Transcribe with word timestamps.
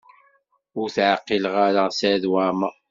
Ur 0.79 0.87
teɛqileḍ 0.95 1.55
ara 1.67 1.83
Saɛid 1.97 2.25
Waɛmaṛ? 2.31 2.73